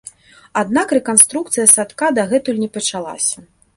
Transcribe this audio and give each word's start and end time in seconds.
Аднак 0.61 0.93
рэканструкцыя 0.97 1.65
садка 1.75 2.11
дагэтуль 2.19 2.61
не 2.63 2.71
пачалася. 2.79 3.37